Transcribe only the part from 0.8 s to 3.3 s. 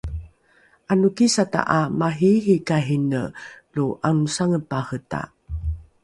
’anokisata ’a mariiridharekaine